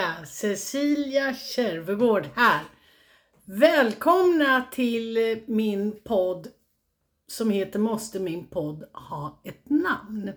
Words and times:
Cecilia, 0.00 0.26
Cecilia 0.26 1.34
Kärvegård 1.34 2.28
här. 2.34 2.60
Välkomna 3.44 4.64
till 4.72 5.38
min 5.46 6.00
podd 6.04 6.48
som 7.26 7.50
heter 7.50 7.78
Måste 7.78 8.20
min 8.20 8.46
podd 8.46 8.84
ha 8.92 9.42
ett 9.44 9.70
namn? 9.70 10.32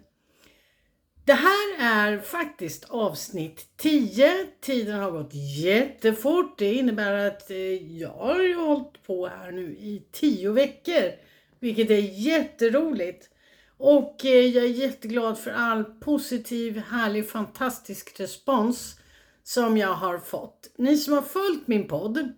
Det 1.26 1.34
här 1.34 1.80
är 1.80 2.20
faktiskt 2.20 2.86
avsnitt 2.90 3.68
10. 3.78 4.48
Tiden 4.62 5.00
har 5.00 5.12
gått 5.12 5.34
jättefort. 5.64 6.60
Det 6.60 6.74
innebär 6.74 7.28
att 7.28 7.52
eh, 7.52 7.98
jag 7.98 8.10
har 8.10 8.68
hållit 8.68 9.04
på 9.08 9.28
här 9.28 9.52
nu 9.52 9.64
i 9.64 10.08
10 10.12 10.52
veckor. 10.52 11.12
Vilket 11.60 11.90
är 11.90 12.20
jätteroligt. 12.28 13.30
Och 13.78 14.26
eh, 14.26 14.46
jag 14.46 14.64
är 14.64 14.70
jätteglad 14.70 15.40
för 15.40 15.52
all 15.52 15.84
positiv, 15.84 16.78
härlig, 16.78 17.30
fantastisk 17.30 18.20
respons 18.20 19.00
som 19.44 19.78
jag 19.78 19.94
har 19.94 20.18
fått. 20.18 20.72
Ni 20.78 20.98
som 20.98 21.14
har 21.14 21.22
följt 21.22 21.68
min 21.68 21.88
podd 21.88 22.34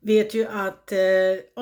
vet 0.00 0.34
ju 0.34 0.46
att 0.46 0.92
eh, 0.92 0.98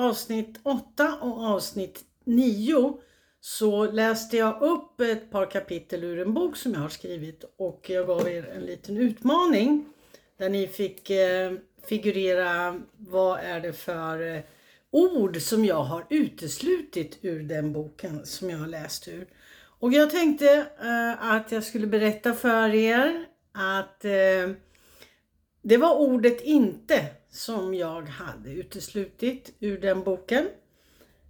avsnitt 0.03 0.59
8 0.63 1.17
och 1.21 1.43
avsnitt 1.43 2.03
9 2.23 2.97
så 3.39 3.91
läste 3.91 4.37
jag 4.37 4.61
upp 4.61 5.01
ett 5.01 5.31
par 5.31 5.51
kapitel 5.51 6.03
ur 6.03 6.19
en 6.19 6.33
bok 6.33 6.57
som 6.57 6.73
jag 6.73 6.79
har 6.79 6.89
skrivit 6.89 7.43
och 7.57 7.89
jag 7.89 8.07
gav 8.07 8.29
er 8.29 8.49
en 8.55 8.61
liten 8.61 8.97
utmaning 8.97 9.85
där 10.37 10.49
ni 10.49 10.67
fick 10.67 11.09
eh, 11.09 11.53
figurera 11.87 12.81
vad 12.97 13.39
är 13.39 13.59
det 13.61 13.73
för 13.73 14.35
eh, 14.35 14.41
ord 14.91 15.41
som 15.41 15.65
jag 15.65 15.83
har 15.83 16.05
uteslutit 16.09 17.19
ur 17.21 17.43
den 17.43 17.73
boken 17.73 18.25
som 18.25 18.49
jag 18.49 18.57
har 18.57 18.67
läst 18.67 19.07
ur. 19.07 19.27
Och 19.79 19.93
jag 19.93 20.09
tänkte 20.09 20.65
eh, 20.81 21.31
att 21.31 21.51
jag 21.51 21.63
skulle 21.63 21.87
berätta 21.87 22.33
för 22.33 22.73
er 22.73 23.25
att 23.55 24.05
eh, 24.05 24.51
det 25.61 25.77
var 25.77 25.95
ordet 25.97 26.41
inte 26.41 27.05
som 27.29 27.73
jag 27.73 28.01
hade 28.01 28.49
uteslutit 28.49 29.55
ur 29.59 29.81
den 29.81 30.03
boken. 30.03 30.47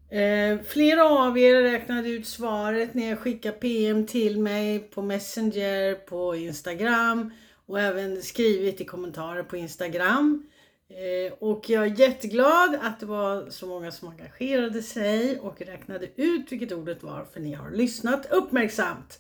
Eh, 0.10 0.60
flera 0.66 1.06
av 1.06 1.38
er 1.38 1.62
räknade 1.62 2.10
ut 2.10 2.28
svaret 2.28 2.94
när 2.94 3.10
jag 3.10 3.20
skickade 3.20 3.58
PM 3.58 4.08
till 4.08 4.40
mig 4.40 4.80
på 4.80 5.02
Messenger, 5.02 5.96
på 5.96 6.36
Instagram 6.36 7.34
och 7.66 7.80
även 7.80 8.22
skrivit 8.22 8.82
i 8.82 8.86
kommentarer 8.86 9.44
på 9.44 9.58
Instagram. 9.58 10.48
Eh, 10.90 11.34
och 11.40 11.70
jag 11.70 11.84
är 11.84 12.00
jätteglad 12.00 12.80
att 12.82 13.00
det 13.00 13.06
var 13.06 13.50
så 13.50 13.68
många 13.68 13.92
som 13.92 14.08
engagerade 14.08 14.82
sig 14.82 15.40
och 15.40 15.62
räknade 15.62 16.08
ut 16.16 16.52
vilket 16.52 16.72
ordet 16.72 17.04
var 17.04 17.26
för 17.34 17.40
ni 17.40 17.54
har 17.54 17.72
lyssnat 17.72 18.26
uppmärksamt 18.32 19.20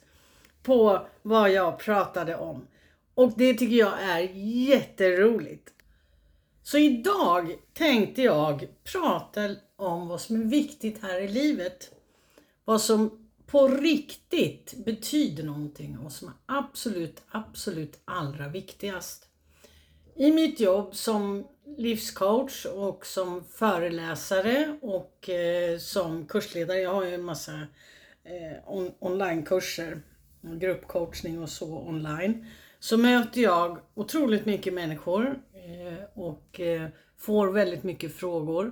på 0.64 1.08
vad 1.22 1.52
jag 1.52 1.80
pratade 1.80 2.36
om. 2.36 2.68
Och 3.16 3.34
det 3.38 3.54
tycker 3.54 3.76
jag 3.76 4.02
är 4.02 4.20
jätteroligt. 4.70 5.74
Så 6.64 6.78
idag 6.78 7.56
tänkte 7.74 8.22
jag 8.22 8.68
prata 8.84 9.56
om 9.76 10.08
vad 10.08 10.22
som 10.22 10.42
är 10.42 10.46
viktigt 10.46 11.02
här 11.02 11.22
i 11.22 11.28
livet. 11.28 11.92
Vad 12.66 12.82
som 12.82 13.28
på 13.46 13.68
riktigt 13.68 14.74
betyder 14.86 15.44
någonting 15.44 15.98
och 15.98 16.04
vad 16.04 16.12
som 16.12 16.28
är 16.28 16.34
absolut, 16.46 17.22
absolut 17.30 18.00
allra 18.06 18.48
viktigast. 18.48 19.28
I 20.16 20.32
mitt 20.32 20.60
jobb 20.60 20.96
som 20.96 21.48
livscoach 21.78 22.66
och 22.66 23.06
som 23.06 23.44
föreläsare 23.44 24.78
och 24.82 25.30
eh, 25.30 25.78
som 25.78 26.26
kursledare, 26.28 26.80
jag 26.80 26.94
har 26.94 27.06
ju 27.06 27.14
en 27.14 27.24
massa 27.24 27.52
eh, 28.24 28.58
on 28.66 28.92
onlinekurser, 29.00 30.02
gruppcoachning 30.42 31.44
och 31.44 31.50
så 31.50 31.80
online, 31.80 32.46
så 32.86 32.98
möter 32.98 33.42
jag 33.42 33.80
otroligt 33.94 34.46
mycket 34.46 34.74
människor 34.74 35.40
eh, 35.54 36.04
och 36.14 36.60
eh, 36.60 36.90
får 37.18 37.48
väldigt 37.48 37.84
mycket 37.84 38.16
frågor. 38.16 38.72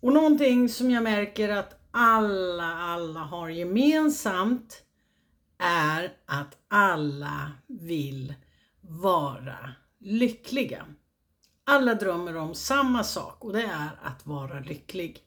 Och 0.00 0.12
någonting 0.12 0.68
som 0.68 0.90
jag 0.90 1.02
märker 1.02 1.48
att 1.48 1.80
alla, 1.90 2.74
alla 2.74 3.20
har 3.20 3.48
gemensamt 3.48 4.82
är 5.58 6.12
att 6.26 6.56
alla 6.68 7.52
vill 7.66 8.34
vara 8.80 9.72
lyckliga. 10.00 10.86
Alla 11.64 11.94
drömmer 11.94 12.36
om 12.36 12.54
samma 12.54 13.04
sak 13.04 13.44
och 13.44 13.52
det 13.52 13.62
är 13.62 13.90
att 14.02 14.26
vara 14.26 14.60
lycklig. 14.60 15.18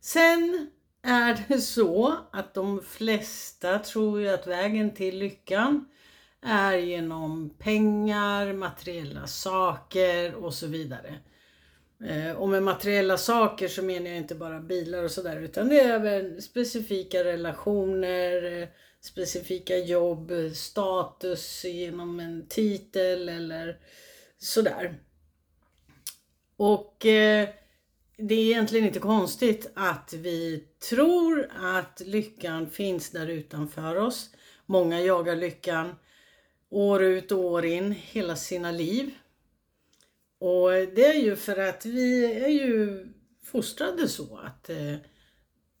Sen 0.00 0.70
är 1.02 1.44
det 1.48 1.58
så 1.58 2.16
att 2.30 2.54
de 2.54 2.82
flesta 2.82 3.78
tror 3.78 4.20
ju 4.20 4.28
att 4.28 4.46
vägen 4.46 4.94
till 4.94 5.18
lyckan 5.18 5.84
är 6.42 6.76
genom 6.76 7.50
pengar, 7.58 8.52
materiella 8.52 9.26
saker 9.26 10.34
och 10.34 10.54
så 10.54 10.66
vidare. 10.66 11.18
Eh, 12.04 12.32
och 12.32 12.48
med 12.48 12.62
materiella 12.62 13.16
saker 13.18 13.68
så 13.68 13.82
menar 13.82 14.06
jag 14.06 14.16
inte 14.16 14.34
bara 14.34 14.60
bilar 14.60 15.04
och 15.04 15.10
sådär 15.10 15.40
utan 15.40 15.68
det 15.68 15.80
är 15.80 15.94
även 15.94 16.42
specifika 16.42 17.24
relationer, 17.24 18.62
eh, 18.62 18.68
specifika 19.00 19.76
jobb, 19.76 20.32
status 20.54 21.64
genom 21.64 22.20
en 22.20 22.46
titel 22.48 23.28
eller 23.28 23.78
sådär. 24.38 24.98
Och 26.56 27.06
eh, 27.06 27.48
det 28.16 28.34
är 28.34 28.44
egentligen 28.44 28.86
inte 28.86 28.98
konstigt 28.98 29.70
att 29.74 30.12
vi 30.12 30.64
tror 30.90 31.50
att 31.60 32.02
lyckan 32.06 32.70
finns 32.70 33.10
där 33.10 33.26
utanför 33.26 33.96
oss. 33.96 34.30
Många 34.66 35.00
jagar 35.00 35.36
lyckan 35.36 35.94
år 36.70 37.02
ut 37.02 37.32
och 37.32 37.44
år 37.44 37.64
in 37.64 37.92
hela 37.92 38.36
sina 38.36 38.70
liv. 38.70 39.10
Och 40.38 40.70
det 40.70 41.06
är 41.06 41.20
ju 41.22 41.36
för 41.36 41.56
att 41.56 41.86
vi 41.86 42.24
är 42.24 42.48
ju 42.48 43.06
fostrade 43.42 44.08
så 44.08 44.36
att 44.36 44.70
eh, 44.70 44.94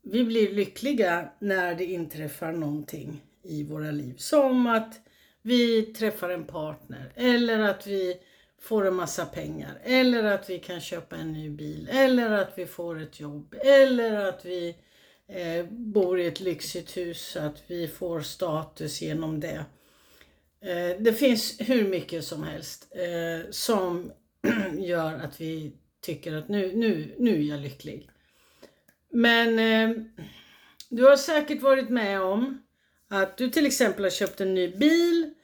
vi 0.02 0.24
blir 0.24 0.52
lyckliga 0.52 1.28
när 1.38 1.74
det 1.74 1.84
inträffar 1.84 2.52
någonting 2.52 3.22
i 3.42 3.64
våra 3.64 3.90
liv. 3.90 4.14
Som 4.16 4.66
att 4.66 5.00
vi 5.42 5.82
träffar 5.82 6.30
en 6.30 6.44
partner 6.44 7.12
eller 7.14 7.58
att 7.58 7.86
vi 7.86 8.16
får 8.60 8.86
en 8.86 8.94
massa 8.94 9.24
pengar 9.26 9.80
eller 9.82 10.24
att 10.24 10.50
vi 10.50 10.58
kan 10.58 10.80
köpa 10.80 11.16
en 11.16 11.32
ny 11.32 11.50
bil 11.50 11.88
eller 11.92 12.30
att 12.30 12.52
vi 12.56 12.66
får 12.66 13.02
ett 13.02 13.20
jobb 13.20 13.54
eller 13.64 14.28
att 14.28 14.44
vi 14.44 14.76
eh, 15.28 15.66
bor 15.70 16.20
i 16.20 16.26
ett 16.26 16.40
lyxigt 16.40 16.96
hus 16.96 17.30
så 17.32 17.40
att 17.40 17.62
vi 17.66 17.88
får 17.88 18.20
status 18.20 19.02
genom 19.02 19.40
det. 19.40 19.64
Eh, 20.60 21.02
det 21.02 21.12
finns 21.12 21.56
hur 21.58 21.88
mycket 21.88 22.24
som 22.24 22.42
helst 22.42 22.92
eh, 22.94 23.50
som 23.50 24.12
gör 24.78 25.14
att 25.14 25.40
vi 25.40 25.72
tycker 26.00 26.34
att 26.36 26.48
nu, 26.48 26.76
nu, 26.76 27.14
nu 27.18 27.30
är 27.30 27.48
jag 27.48 27.60
lycklig. 27.60 28.10
Men 29.10 29.58
eh, 29.58 30.02
du 30.88 31.04
har 31.04 31.16
säkert 31.16 31.62
varit 31.62 31.88
med 31.88 32.22
om 32.22 32.62
att 33.08 33.36
du 33.36 33.50
till 33.50 33.66
exempel 33.66 34.04
har 34.04 34.10
köpt 34.10 34.40
en 34.40 34.54
ny 34.54 34.76
bil 34.76 35.34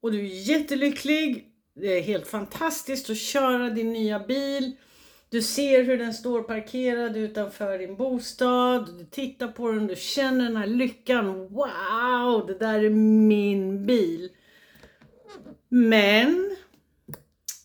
och 0.00 0.12
du 0.12 0.20
är 0.20 0.50
jättelycklig. 0.50 1.50
Det 1.74 1.98
är 1.98 2.02
helt 2.02 2.26
fantastiskt 2.26 3.10
att 3.10 3.18
köra 3.18 3.70
din 3.70 3.92
nya 3.92 4.18
bil. 4.18 4.76
Du 5.28 5.42
ser 5.42 5.82
hur 5.82 5.98
den 5.98 6.14
står 6.14 6.42
parkerad 6.42 7.16
utanför 7.16 7.78
din 7.78 7.96
bostad. 7.96 8.98
Du 8.98 9.04
tittar 9.04 9.48
på 9.48 9.72
den, 9.72 9.86
du 9.86 9.96
känner 9.96 10.44
den 10.44 10.56
här 10.56 10.66
lyckan. 10.66 11.48
Wow, 11.48 12.46
det 12.46 12.58
där 12.58 12.84
är 12.84 12.90
min 12.90 13.86
bil. 13.86 14.30
Men 15.68 16.56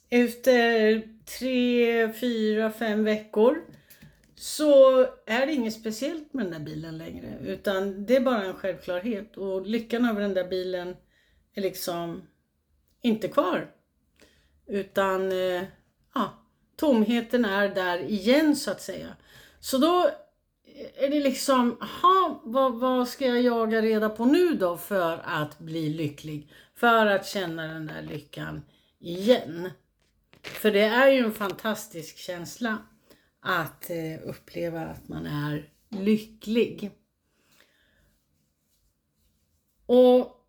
efter 0.09 1.01
tre, 1.39 2.13
fyra, 2.13 2.71
fem 2.71 3.03
veckor 3.03 3.61
så 4.35 5.01
är 5.25 5.45
det 5.45 5.53
inget 5.53 5.73
speciellt 5.73 6.33
med 6.33 6.45
den 6.45 6.51
där 6.51 6.59
bilen 6.59 6.97
längre. 6.97 7.37
Utan 7.41 8.05
det 8.05 8.15
är 8.15 8.21
bara 8.21 8.43
en 8.43 8.53
självklarhet. 8.53 9.37
Och 9.37 9.65
lyckan 9.65 10.05
över 10.05 10.21
den 10.21 10.33
där 10.33 10.47
bilen 10.47 10.95
är 11.53 11.61
liksom 11.61 12.21
inte 13.01 13.27
kvar. 13.27 13.71
Utan 14.67 15.31
eh, 15.31 15.63
ja, 16.13 16.45
tomheten 16.75 17.45
är 17.45 17.75
där 17.75 17.99
igen 17.99 18.55
så 18.55 18.71
att 18.71 18.81
säga. 18.81 19.07
Så 19.59 19.77
då 19.77 20.09
är 20.95 21.09
det 21.09 21.19
liksom, 21.19 21.77
aha, 21.81 22.41
vad, 22.43 22.79
vad 22.79 23.07
ska 23.07 23.25
jag 23.25 23.41
jaga 23.41 23.81
reda 23.81 24.09
på 24.09 24.25
nu 24.25 24.53
då 24.53 24.77
för 24.77 25.21
att 25.23 25.59
bli 25.59 25.89
lycklig? 25.89 26.51
För 26.79 27.05
att 27.05 27.25
känna 27.25 27.67
den 27.67 27.87
där 27.87 28.01
lyckan 28.01 28.61
igen. 28.99 29.69
För 30.41 30.71
det 30.71 30.81
är 30.81 31.07
ju 31.11 31.19
en 31.19 31.33
fantastisk 31.33 32.17
känsla 32.17 32.77
att 33.39 33.89
eh, 33.89 34.29
uppleva 34.29 34.81
att 34.81 35.07
man 35.07 35.25
är 35.25 35.69
lycklig. 35.89 36.91
Och 39.85 40.45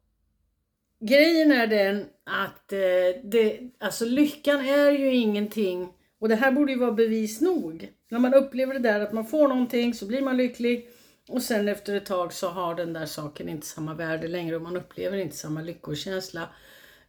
grejen 1.01 1.53
är 1.53 1.67
den 1.67 2.07
att 2.25 2.73
eh, 2.73 3.23
det, 3.25 3.71
alltså 3.81 4.05
lyckan 4.05 4.61
är 4.61 4.91
ju 4.91 5.15
ingenting 5.15 5.93
och 6.19 6.29
det 6.29 6.37
här 6.37 6.53
borde 6.53 6.73
ju 6.73 6.79
vara 6.79 6.93
bevis 6.93 7.41
nog. 7.41 7.93
När 8.09 8.19
man 8.19 8.35
upplever 8.35 8.75
det 8.75 8.81
där 8.81 9.01
att 9.01 9.13
man 9.13 9.27
får 9.27 9.49
någonting 9.49 9.95
så 9.95 10.07
blir 10.07 10.23
man 10.23 10.37
lycklig 10.37 10.89
och 11.31 11.43
sen 11.43 11.69
efter 11.69 11.95
ett 11.95 12.07
tag 12.07 12.33
så 12.33 12.49
har 12.49 12.75
den 12.75 12.93
där 12.93 13.07
saken 13.07 13.49
inte 13.49 13.67
samma 13.67 13.95
värde 13.95 14.29
längre 14.29 14.57
och 14.57 14.63
man 14.63 14.77
upplever 14.77 15.19
inte 15.19 15.37
samma 15.37 15.63
lyckokänsla. 15.63 16.49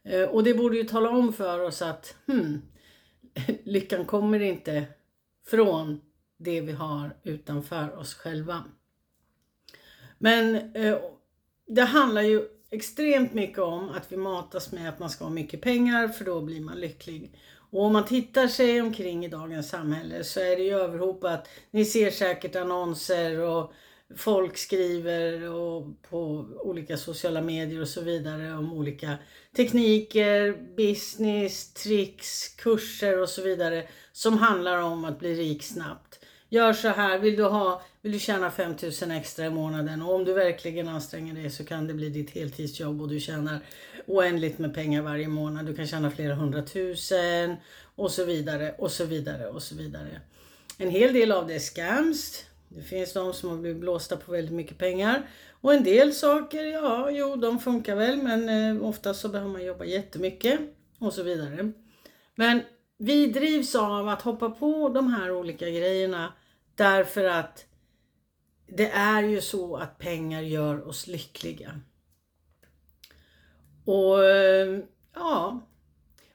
Eh, 0.04 0.24
och 0.24 0.44
det 0.44 0.54
borde 0.54 0.78
ju 0.78 0.84
tala 0.84 1.10
om 1.10 1.34
för 1.34 1.60
oss 1.60 1.82
att 1.82 2.16
hmm, 2.28 2.62
lyckan 3.64 4.06
kommer 4.06 4.40
inte 4.40 4.86
från 5.48 6.02
det 6.38 6.62
vi 6.62 6.72
har 6.72 7.16
utanför 7.24 7.98
oss 7.98 8.14
själva. 8.14 8.64
Men 10.18 10.76
eh, 10.76 10.98
det 11.68 11.82
handlar 11.82 12.22
ju 12.22 12.48
extremt 12.70 13.34
mycket 13.34 13.60
om 13.60 13.90
att 13.90 14.12
vi 14.12 14.18
matas 14.18 14.72
med 14.72 14.90
att 14.90 15.00
man 15.00 15.10
ska 15.10 15.24
ha 15.24 15.32
mycket 15.32 15.62
pengar 15.62 16.08
för 16.08 16.26
då 16.26 16.42
blir 16.42 16.62
man 16.62 16.80
lycklig. 16.80 17.36
Och 17.72 17.84
om 17.84 17.94
man 17.94 18.06
tittar 18.06 18.48
sig 18.48 18.82
omkring 18.82 19.26
i 19.26 19.28
dagens 19.28 19.70
samhälle 19.70 20.24
så 20.24 20.40
är 20.40 20.56
det 20.56 20.64
ju 20.64 20.74
överhopat. 20.74 21.48
Ni 21.72 21.86
ser 21.86 22.12
säkert 22.12 22.56
annonser 22.56 23.40
och 23.40 23.74
folk 24.16 24.58
skriver 24.58 25.50
och 25.50 26.02
på 26.10 26.48
olika 26.60 26.98
sociala 26.98 27.42
medier 27.42 27.82
och 27.82 27.88
så 27.88 28.02
vidare 28.02 28.54
om 28.54 28.74
olika 28.74 29.18
tekniker, 29.56 30.58
business, 30.76 31.74
tricks, 31.74 32.48
kurser 32.48 33.22
och 33.22 33.30
så 33.30 33.42
vidare 33.42 33.84
som 34.12 34.38
handlar 34.38 34.78
om 34.78 35.06
att 35.06 35.20
bli 35.20 35.36
rik 35.36 35.64
snabbt. 35.64 36.20
Gör 36.50 36.74
så 36.74 36.88
här, 36.88 37.20
vill 37.20 37.36
du, 37.36 37.44
ha, 37.44 37.82
vill 38.02 38.12
du 38.12 38.20
tjäna 38.20 38.52
5000 38.52 39.12
extra 39.12 39.46
i 39.46 39.50
månaden 39.50 40.02
och 40.02 40.16
om 40.16 40.26
du 40.26 40.34
verkligen 40.34 40.88
anstränger 40.88 41.34
dig 41.34 41.50
så 41.50 41.66
kan 41.66 41.88
det 41.88 41.94
bli 41.94 42.10
ditt 42.10 42.30
heltidsjobb 42.30 43.02
och 43.02 43.10
du 43.10 43.20
tjänar 43.20 43.60
oändligt 44.06 44.60
med 44.60 44.74
pengar 44.74 45.02
varje 45.02 45.28
månad. 45.28 45.66
Du 45.66 45.76
kan 45.76 45.88
tjäna 45.88 46.12
flera 46.12 46.36
hundratusen 46.36 47.56
och 47.96 48.12
så 48.12 48.26
vidare 48.26 48.76
och 48.78 48.92
så 48.92 49.06
vidare 49.06 49.48
och 49.48 49.64
så 49.64 49.76
vidare. 49.76 50.22
En 50.78 50.90
hel 50.90 51.14
del 51.14 51.32
av 51.32 51.48
det 51.48 51.56
är 51.56 51.60
scams. 51.60 52.46
Det 52.76 52.82
finns 52.82 53.14
de 53.14 53.34
som 53.34 53.50
har 53.50 53.58
blivit 53.58 53.82
blåsta 53.82 54.18
på 54.18 54.32
väldigt 54.32 54.54
mycket 54.54 54.78
pengar. 54.78 55.30
Och 55.62 55.74
en 55.74 55.84
del 55.84 56.14
saker, 56.14 56.64
ja, 56.64 57.12
jo, 57.12 57.36
de 57.36 57.60
funkar 57.60 57.96
väl, 57.96 58.18
men 58.18 58.50
eh, 58.50 58.84
oftast 58.86 59.22
så 59.22 59.30
behöver 59.30 59.52
man 59.52 59.66
jobba 59.66 59.86
jättemycket 59.86 60.60
och 61.00 61.14
så 61.14 61.24
vidare. 61.24 61.72
Men 62.36 62.62
vi 62.98 63.28
drivs 63.28 63.76
av 63.76 64.10
att 64.10 64.22
hoppa 64.22 64.50
på 64.50 64.90
de 64.90 65.14
här 65.14 65.32
olika 65.32 65.70
grejerna 65.70 66.34
därför 66.76 67.24
att 67.26 67.66
det 68.68 68.90
är 68.92 69.24
ju 69.24 69.42
så 69.42 69.76
att 69.76 69.98
pengar 69.98 70.42
gör 70.42 70.88
oss 70.88 71.08
lyckliga. 71.08 71.82
Och 73.86 74.26
eh, 74.26 74.80
ja, 75.16 75.68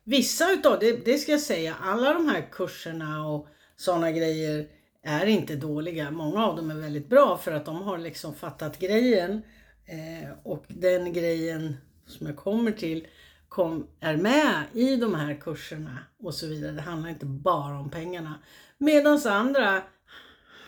vissa 0.05 0.53
utav 0.53 0.79
det, 0.79 1.05
det 1.05 1.19
ska 1.19 1.33
jag 1.33 1.41
säga, 1.41 1.75
alla 1.83 2.13
de 2.13 2.29
här 2.29 2.49
kurserna 2.53 3.27
och 3.27 3.49
sådana 3.77 4.13
grejer 4.13 4.69
är 5.07 5.27
inte 5.27 5.57
dåliga. 5.57 6.11
Många 6.11 6.47
av 6.47 6.57
dem 6.57 6.71
är 6.71 6.75
väldigt 6.75 7.09
bra 7.09 7.37
för 7.37 7.53
att 7.53 7.65
de 7.65 7.83
har 7.83 7.99
liksom 7.99 8.35
fattat 8.35 8.79
grejen. 8.79 9.43
Eh, 9.85 10.31
och 10.43 10.65
den 10.69 11.13
grejen 11.13 11.77
som 12.07 12.27
jag 12.27 12.37
kommer 12.37 12.73
till 12.73 13.07
kom, 13.49 13.87
är 14.01 14.17
med 14.17 14.65
i 14.73 14.97
de 14.97 15.15
här 15.15 15.41
kurserna 15.41 15.99
och 16.19 16.35
så 16.35 16.47
vidare. 16.47 16.73
Det 16.73 16.81
handlar 16.81 17.11
inte 17.11 17.27
bara 17.27 17.79
om 17.79 17.91
pengarna. 17.91 18.35
Medan 18.79 19.21
andra 19.27 19.83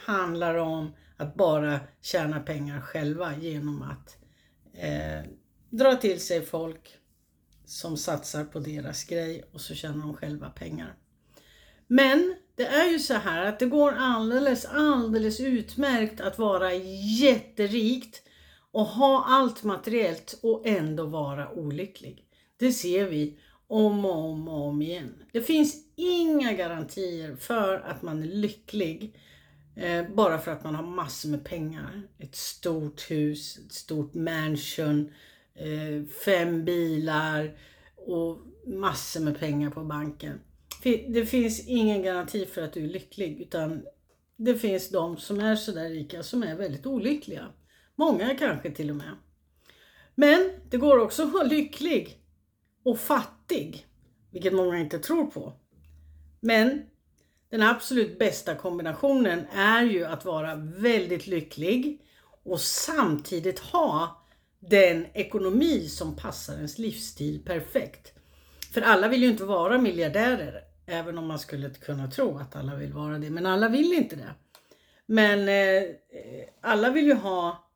handlar 0.06 0.54
om 0.54 0.92
att 1.16 1.34
bara 1.34 1.80
tjäna 2.00 2.40
pengar 2.40 2.80
själva 2.80 3.36
genom 3.36 3.82
att 3.82 4.16
eh, 4.72 5.30
dra 5.70 5.96
till 5.96 6.20
sig 6.20 6.42
folk 6.42 6.98
som 7.64 7.96
satsar 7.96 8.44
på 8.44 8.58
deras 8.58 9.04
grej 9.04 9.44
och 9.52 9.60
så 9.60 9.74
tjänar 9.74 10.06
de 10.06 10.14
själva 10.14 10.50
pengar. 10.50 10.94
Men 11.88 12.34
det 12.54 12.66
är 12.66 12.90
ju 12.90 12.98
så 12.98 13.14
här 13.14 13.44
att 13.44 13.58
det 13.58 13.66
går 13.66 13.92
alldeles, 13.98 14.64
alldeles 14.64 15.40
utmärkt 15.40 16.20
att 16.20 16.38
vara 16.38 16.74
jätterikt 17.20 18.22
och 18.70 18.84
ha 18.84 19.24
allt 19.28 19.64
materiellt 19.64 20.38
och 20.42 20.66
ändå 20.66 21.06
vara 21.06 21.50
olycklig. 21.50 22.24
Det 22.56 22.72
ser 22.72 23.06
vi 23.06 23.38
om 23.66 24.04
och 24.04 24.24
om 24.24 24.48
och 24.48 24.66
om 24.66 24.82
igen. 24.82 25.14
Det 25.32 25.42
finns 25.42 25.74
inga 25.96 26.52
garantier 26.52 27.36
för 27.36 27.78
att 27.78 28.02
man 28.02 28.22
är 28.22 28.26
lycklig 28.26 29.16
eh, 29.76 30.04
bara 30.14 30.38
för 30.38 30.50
att 30.50 30.64
man 30.64 30.74
har 30.74 30.86
massor 30.86 31.28
med 31.28 31.44
pengar. 31.44 32.02
Ett 32.18 32.36
stort 32.36 33.10
hus, 33.10 33.58
ett 33.58 33.72
stort 33.72 34.14
mansion, 34.14 35.12
eh, 35.54 36.08
fem 36.24 36.64
bilar 36.64 37.58
och 37.96 38.38
massor 38.66 39.20
med 39.20 39.38
pengar 39.38 39.70
på 39.70 39.84
banken. 39.84 40.40
Det 40.82 41.28
finns 41.28 41.66
ingen 41.66 42.02
garanti 42.02 42.46
för 42.46 42.62
att 42.62 42.72
du 42.72 42.84
är 42.84 42.88
lycklig 42.88 43.40
utan 43.40 43.82
det 44.36 44.54
finns 44.54 44.90
de 44.90 45.16
som 45.16 45.40
är 45.40 45.56
sådär 45.56 45.88
rika 45.90 46.22
som 46.22 46.42
är 46.42 46.56
väldigt 46.56 46.86
olyckliga. 46.86 47.46
Många 47.94 48.34
kanske 48.34 48.70
till 48.70 48.90
och 48.90 48.96
med. 48.96 49.16
Men 50.14 50.50
det 50.70 50.76
går 50.76 50.98
också 50.98 51.22
att 51.22 51.32
vara 51.32 51.44
lycklig 51.44 52.18
och 52.84 52.98
fattig, 52.98 53.86
vilket 54.30 54.52
många 54.52 54.78
inte 54.78 54.98
tror 54.98 55.26
på. 55.26 55.52
Men 56.40 56.82
den 57.50 57.62
absolut 57.62 58.18
bästa 58.18 58.54
kombinationen 58.54 59.46
är 59.54 59.82
ju 59.82 60.04
att 60.04 60.24
vara 60.24 60.54
väldigt 60.56 61.26
lycklig 61.26 62.00
och 62.44 62.60
samtidigt 62.60 63.58
ha 63.58 64.24
den 64.60 65.06
ekonomi 65.14 65.88
som 65.88 66.16
passar 66.16 66.54
ens 66.54 66.78
livsstil 66.78 67.44
perfekt. 67.44 68.12
För 68.74 68.80
alla 68.80 69.08
vill 69.08 69.22
ju 69.22 69.28
inte 69.28 69.44
vara 69.44 69.78
miljardärer, 69.78 70.67
även 70.88 71.18
om 71.18 71.26
man 71.26 71.38
skulle 71.38 71.70
kunna 71.70 72.10
tro 72.10 72.38
att 72.38 72.56
alla 72.56 72.76
vill 72.76 72.92
vara 72.92 73.18
det. 73.18 73.30
Men 73.30 73.46
alla 73.46 73.68
vill 73.68 73.92
inte 73.92 74.16
det. 74.16 74.34
Men 75.06 75.48
eh, 75.48 75.94
alla 76.60 76.90
vill 76.90 77.06
ju 77.06 77.14
ha 77.14 77.70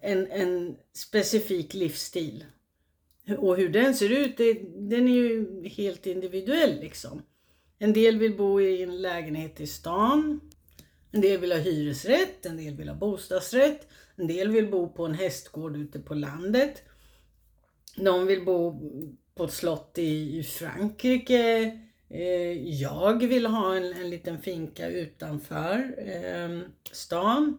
en, 0.00 0.30
en 0.30 0.76
specifik 0.92 1.74
livsstil. 1.74 2.44
Och 3.38 3.56
hur 3.56 3.68
den 3.68 3.94
ser 3.94 4.10
ut, 4.10 4.36
det, 4.36 4.52
den 4.76 5.08
är 5.08 5.12
ju 5.12 5.68
helt 5.68 6.06
individuell 6.06 6.80
liksom. 6.80 7.22
En 7.78 7.92
del 7.92 8.18
vill 8.18 8.36
bo 8.36 8.60
i 8.60 8.82
en 8.82 9.02
lägenhet 9.02 9.60
i 9.60 9.66
stan. 9.66 10.40
En 11.12 11.20
del 11.20 11.40
vill 11.40 11.52
ha 11.52 11.58
hyresrätt, 11.58 12.46
en 12.46 12.56
del 12.56 12.76
vill 12.76 12.88
ha 12.88 12.96
bostadsrätt. 12.96 13.88
En 14.16 14.26
del 14.26 14.50
vill 14.50 14.70
bo 14.70 14.88
på 14.88 15.06
en 15.06 15.14
hästgård 15.14 15.76
ute 15.76 15.98
på 15.98 16.14
landet. 16.14 16.82
Någon 17.96 18.26
vill 18.26 18.44
bo 18.44 18.80
på 19.34 19.44
ett 19.44 19.52
slott 19.52 19.98
i 19.98 20.42
Frankrike. 20.42 21.78
Eh, 22.10 22.72
jag 22.80 23.26
vill 23.26 23.46
ha 23.46 23.76
en, 23.76 23.92
en 23.92 24.10
liten 24.10 24.42
finka 24.42 24.88
utanför 24.88 25.94
eh, 25.98 26.60
stan. 26.92 27.58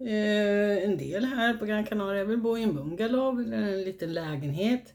Eh, 0.00 0.84
en 0.84 0.98
del 0.98 1.24
här 1.24 1.54
på 1.54 1.64
Gran 1.64 1.84
Canaria 1.84 2.24
vill 2.24 2.38
bo 2.38 2.58
i 2.58 2.62
en 2.62 2.74
bungalow 2.74 3.40
eller 3.40 3.56
en 3.56 3.82
liten 3.82 4.12
lägenhet. 4.12 4.94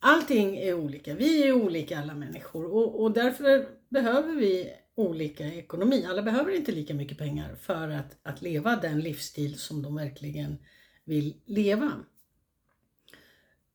Allting 0.00 0.56
är 0.56 0.74
olika. 0.74 1.14
Vi 1.14 1.48
är 1.48 1.52
olika 1.52 1.98
alla 1.98 2.14
människor 2.14 2.64
och, 2.64 3.02
och 3.02 3.12
därför 3.12 3.68
behöver 3.88 4.34
vi 4.34 4.72
olika 4.94 5.44
ekonomi. 5.44 6.06
Alla 6.08 6.22
behöver 6.22 6.56
inte 6.56 6.72
lika 6.72 6.94
mycket 6.94 7.18
pengar 7.18 7.54
för 7.54 7.88
att, 7.88 8.18
att 8.22 8.42
leva 8.42 8.76
den 8.76 9.00
livsstil 9.00 9.58
som 9.58 9.82
de 9.82 9.94
verkligen 9.94 10.58
vill 11.04 11.34
leva. 11.44 11.92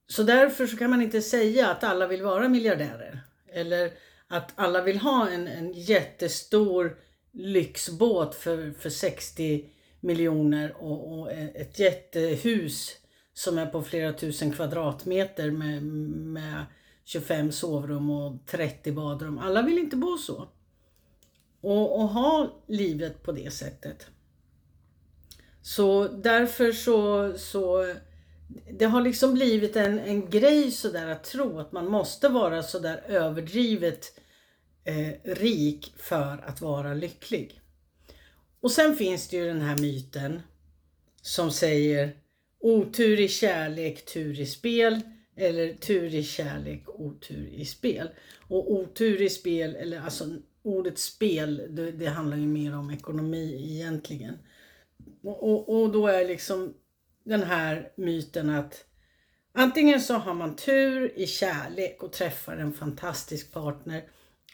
Så 0.08 0.24
därför 0.24 0.68
så 0.68 0.78
kan 0.78 0.90
man 0.90 1.02
inte 1.02 1.22
säga 1.22 1.70
att 1.70 1.84
alla 1.84 2.08
vill 2.08 2.22
vara 2.22 2.50
miljardärer. 2.50 3.31
Eller 3.54 3.92
att 4.28 4.52
alla 4.56 4.82
vill 4.82 4.98
ha 4.98 5.30
en, 5.30 5.48
en 5.48 5.74
jättestor 5.74 6.98
lyxbåt 7.32 8.36
för, 8.36 8.72
för 8.72 8.90
60 8.90 9.70
miljoner 10.00 10.76
och, 10.80 11.20
och 11.20 11.32
e-, 11.32 11.52
ett 11.56 11.80
jättehus 11.80 12.98
som 13.34 13.58
är 13.58 13.66
på 13.66 13.84
flera 13.84 14.14
tusen 14.14 14.52
kvadratmeter 14.52 15.52
med, 15.52 15.84
med 15.84 16.66
25 17.06 17.52
sovrum 17.52 18.10
och 18.10 18.46
30 18.48 18.92
badrum. 18.92 19.38
Alla 19.38 19.62
vill 19.62 19.78
inte 19.78 19.96
bo 19.96 20.18
så. 20.18 20.48
Och, 21.62 22.00
och 22.00 22.08
ha 22.08 22.64
livet 22.68 23.24
på 23.24 23.32
det 23.32 23.54
sättet. 23.54 24.08
Så 25.62 26.08
därför 26.08 26.72
så, 26.72 27.34
så 27.38 27.96
det 28.72 28.86
har 28.86 29.02
liksom 29.02 29.34
blivit 29.34 29.76
en, 29.76 30.00
en 30.00 30.30
grej 30.30 30.72
sådär 30.72 31.08
att 31.08 31.24
tro 31.24 31.60
att 31.60 31.72
man 31.72 31.88
måste 31.88 32.30
vara 32.30 32.64
sådär 32.64 33.04
överdrivet 33.08 34.20
eh, 34.84 35.34
rik 35.36 35.94
för 35.98 36.44
att 36.46 36.62
vara 36.62 36.94
lycklig. 36.94 37.62
Och 38.62 38.72
sen 38.72 38.96
finns 38.96 39.28
det 39.28 39.38
ju 39.38 39.48
den 39.48 39.62
här 39.62 39.78
myten 39.78 40.42
som 41.22 41.52
säger 41.52 42.16
otur 42.60 43.20
i 43.20 43.28
kärlek, 43.28 44.06
tur 44.06 44.40
i 44.40 44.46
spel 44.46 45.02
eller 45.36 45.74
tur 45.74 46.16
i 46.16 46.24
kärlek, 46.24 46.84
otur 46.88 47.48
i 47.48 47.66
spel. 47.66 48.10
Och 48.48 48.72
otur 48.72 49.22
i 49.22 49.30
spel, 49.30 49.76
eller 49.76 50.02
alltså 50.02 50.26
ordet 50.64 51.00
spel, 51.00 51.68
det, 51.70 51.92
det 51.92 52.06
handlar 52.06 52.38
ju 52.38 52.48
mer 52.48 52.76
om 52.78 52.92
ekonomi 52.92 53.72
egentligen. 53.72 54.38
Och, 55.24 55.44
och, 55.44 55.82
och 55.82 55.92
då 55.92 56.08
är 56.08 56.28
liksom 56.28 56.74
den 57.24 57.44
här 57.44 57.92
myten 57.96 58.50
att 58.50 58.86
antingen 59.54 60.02
så 60.02 60.14
har 60.14 60.34
man 60.34 60.56
tur 60.56 61.20
i 61.20 61.28
kärlek 61.28 62.04
och 62.04 62.14
träffar 62.14 62.58
en 62.58 62.74
fantastisk 62.74 63.52
partner 63.52 64.04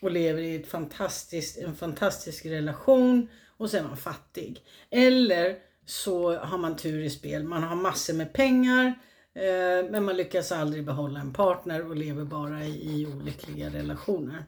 och 0.01 0.11
lever 0.11 0.41
i 0.41 0.55
ett 0.55 0.67
fantastiskt, 0.67 1.57
en 1.57 1.75
fantastisk 1.75 2.45
relation 2.45 3.27
och 3.57 3.69
sen 3.69 3.83
är 3.83 3.87
man 3.87 3.97
fattig. 3.97 4.61
Eller 4.89 5.55
så 5.85 6.37
har 6.37 6.57
man 6.57 6.75
tur 6.75 7.03
i 7.03 7.09
spel, 7.09 7.43
man 7.43 7.63
har 7.63 7.75
massor 7.75 8.13
med 8.13 8.33
pengar 8.33 8.93
Eh, 9.37 9.89
men 9.89 10.03
man 10.03 10.17
lyckas 10.17 10.51
aldrig 10.51 10.85
behålla 10.85 11.19
en 11.19 11.33
partner 11.33 11.89
och 11.89 11.95
lever 11.95 12.23
bara 12.23 12.63
i, 12.63 13.01
i 13.01 13.05
olyckliga 13.05 13.69
relationer. 13.69 14.45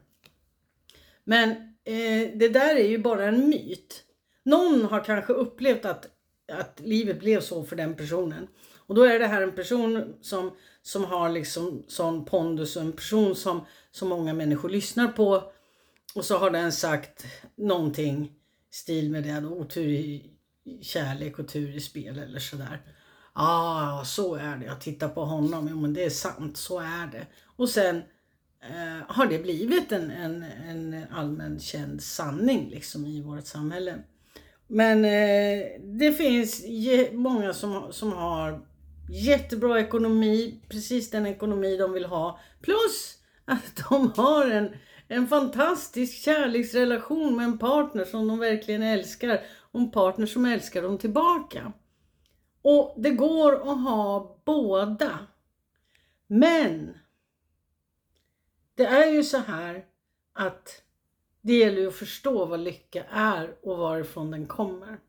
Men 1.23 1.49
eh, 1.83 2.31
det 2.35 2.49
där 2.49 2.75
är 2.75 2.87
ju 2.87 2.97
bara 2.97 3.25
en 3.25 3.49
myt. 3.49 4.03
Någon 4.43 4.85
har 4.85 5.03
kanske 5.03 5.33
upplevt 5.33 5.85
att, 5.85 6.05
att 6.51 6.79
livet 6.79 7.19
blev 7.19 7.41
så 7.41 7.63
för 7.63 7.75
den 7.75 7.95
personen. 7.95 8.47
Och 8.77 8.95
då 8.95 9.03
är 9.03 9.19
det 9.19 9.27
här 9.27 9.41
en 9.41 9.55
person 9.55 10.15
som, 10.21 10.51
som 10.81 11.05
har 11.05 11.29
liksom 11.29 11.83
sån 11.87 12.25
pondus 12.25 12.75
och 12.75 12.81
en 12.81 12.91
person 12.91 13.35
som, 13.35 13.65
som 13.91 14.09
många 14.09 14.33
människor 14.33 14.69
lyssnar 14.69 15.07
på. 15.07 15.43
Och 16.15 16.25
så 16.25 16.37
har 16.37 16.49
den 16.49 16.71
sagt 16.71 17.25
någonting 17.55 18.31
stil 18.71 19.11
med 19.11 19.23
det, 19.23 19.47
otur 19.47 19.87
i 19.87 20.31
kärlek 20.81 21.39
och 21.39 21.47
tur 21.47 21.75
i 21.75 21.79
spel 21.79 22.19
eller 22.19 22.39
sådär. 22.39 22.81
Ja, 23.35 23.99
ah, 24.01 24.05
så 24.05 24.35
är 24.35 24.57
det. 24.57 24.65
Jag 24.65 24.81
tittar 24.81 25.09
på 25.09 25.25
honom. 25.25 25.67
Jo, 25.71 25.81
men 25.81 25.93
det 25.93 26.03
är 26.03 26.09
sant. 26.09 26.57
Så 26.57 26.79
är 26.79 27.07
det. 27.11 27.27
Och 27.55 27.69
sen 27.69 27.97
eh, 28.61 29.05
har 29.07 29.25
det 29.25 29.39
blivit 29.39 29.91
en, 29.91 30.11
en, 30.11 30.43
en 30.43 31.05
allmän 31.11 31.59
känd 31.59 32.03
sanning 32.03 32.69
liksom 32.69 33.05
i 33.05 33.21
vårt 33.21 33.45
samhälle. 33.45 34.03
Men 34.71 35.05
eh, 35.05 35.81
det 35.81 36.13
finns 36.13 36.65
många 37.11 37.53
som, 37.53 37.93
som 37.93 38.11
har 38.13 38.65
jättebra 39.09 39.79
ekonomi, 39.79 40.61
precis 40.69 41.09
den 41.09 41.25
ekonomi 41.25 41.77
de 41.77 41.93
vill 41.93 42.05
ha. 42.05 42.39
Plus 42.61 43.17
att 43.45 43.89
de 43.89 44.11
har 44.15 44.49
en, 44.49 44.75
en 45.07 45.27
fantastisk 45.27 46.23
kärleksrelation 46.23 47.35
med 47.35 47.45
en 47.45 47.57
partner 47.57 48.05
som 48.05 48.27
de 48.27 48.39
verkligen 48.39 48.83
älskar 48.83 49.41
och 49.71 49.79
en 49.79 49.91
partner 49.91 50.25
som 50.25 50.45
älskar 50.45 50.81
dem 50.81 50.97
tillbaka. 50.97 51.73
Och 52.61 52.95
det 52.97 53.11
går 53.11 53.53
att 53.53 53.83
ha 53.83 54.37
båda. 54.45 55.19
Men 56.27 56.97
det 58.75 58.85
är 58.85 59.11
ju 59.11 59.23
så 59.23 59.37
här 59.37 59.85
att 60.33 60.83
det 61.41 61.53
gäller 61.53 61.87
att 61.87 61.95
förstå 61.95 62.45
vad 62.45 62.59
lycka 62.59 63.03
är 63.11 63.55
och 63.61 63.77
varifrån 63.77 64.31
den 64.31 64.47
kommer. 64.47 64.99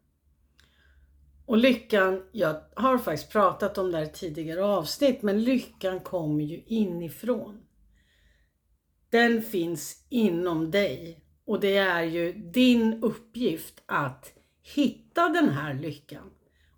Och 1.47 1.59
lyckan, 1.59 2.23
jag 2.33 2.61
har 2.75 2.99
faktiskt 2.99 3.33
pratat 3.33 3.79
om 3.79 3.93
det 3.93 3.99
här 3.99 4.07
tidigare 4.07 4.65
avsnitt, 4.65 5.23
men 5.23 5.43
lyckan 5.43 6.01
kommer 6.01 6.45
ju 6.45 6.63
inifrån. 6.67 7.61
Den 9.11 9.43
finns 9.43 10.07
inom 10.09 10.71
dig 10.71 11.25
och 11.45 11.61
det 11.61 11.77
är 11.77 12.03
ju 12.03 12.33
din 12.33 13.03
uppgift 13.03 13.83
att 13.87 14.33
hitta 14.63 15.29
den 15.29 15.49
här 15.49 15.75
lyckan 15.75 16.31